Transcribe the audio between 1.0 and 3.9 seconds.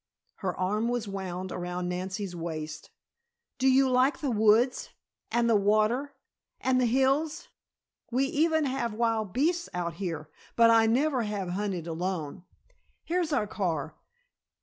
wound around Nancy's waist. "Do you